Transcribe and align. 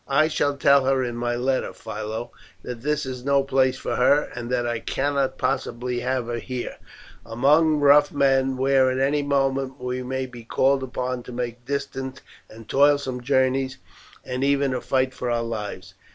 "I 0.09 0.29
shall 0.29 0.57
tell 0.57 0.85
her 0.85 1.03
in 1.03 1.15
my 1.15 1.35
letter, 1.35 1.73
Philo, 1.73 2.31
that 2.63 2.81
this 2.81 3.05
is 3.05 3.23
no 3.23 3.43
place 3.43 3.77
for 3.77 3.97
her, 3.97 4.31
and 4.33 4.49
that 4.49 4.65
I 4.65 4.79
cannot 4.79 5.37
possibly 5.37 5.99
have 5.99 6.25
her 6.25 6.39
here, 6.39 6.77
among 7.23 7.75
rough 7.79 8.11
men, 8.11 8.57
where, 8.57 8.89
at 8.89 8.97
any 8.97 9.21
moment, 9.21 9.79
we 9.79 10.01
may 10.01 10.25
be 10.25 10.43
called 10.43 10.81
upon 10.81 11.21
to 11.21 11.31
make 11.31 11.65
distant 11.67 12.23
and 12.49 12.67
toilsome 12.67 13.21
journeys, 13.21 13.77
and 14.25 14.43
even 14.43 14.71
to 14.71 14.81
fight 14.81 15.13
for 15.13 15.29
our 15.29 15.43
lives." 15.43 15.93